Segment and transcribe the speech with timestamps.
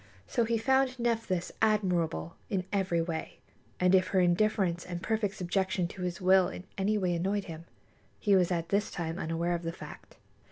[0.25, 3.37] So he found Nephthys admirable in every way;
[3.79, 7.65] and if her indifference and perfect subjection to his will in any way annoyed him,
[8.19, 10.17] he was at this time unaware of the fact.